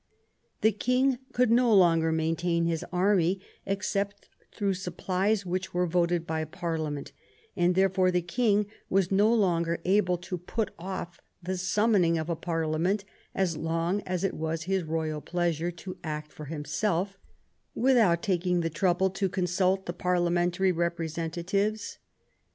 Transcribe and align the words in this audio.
The 0.61 0.71
King 0.71 1.19
could 1.31 1.51
no 1.51 1.71
longer 1.71 2.11
maintain 2.11 2.65
his 2.65 2.83
army 2.91 3.39
except 3.67 4.29
through 4.51 4.73
sup 4.73 4.97
plies 4.97 5.45
which 5.45 5.75
were 5.75 5.85
voted 5.85 6.25
by 6.25 6.43
Parliament, 6.43 7.11
and 7.55 7.75
therefore 7.75 8.09
the 8.09 8.23
King 8.23 8.65
was 8.89 9.11
no 9.11 9.31
longer 9.31 9.79
able 9.85 10.17
to 10.17 10.39
put 10.39 10.71
off 10.79 11.19
the 11.43 11.55
summoning 11.55 12.17
of 12.17 12.31
a 12.31 12.35
Parliament 12.35 13.05
as 13.35 13.55
long 13.57 14.01
as 14.07 14.23
it 14.23 14.33
was 14.33 14.63
his 14.63 14.81
royal 14.81 15.21
pleasure 15.21 15.69
to 15.69 15.95
act 16.03 16.33
for 16.33 16.45
himself, 16.45 17.19
without 17.75 18.23
taking 18.23 18.61
the 18.61 18.71
trouble 18.71 19.11
to 19.11 19.29
consult 19.29 19.85
the 19.85 19.93
parliamentary 19.93 20.71
representatives. 20.71 21.99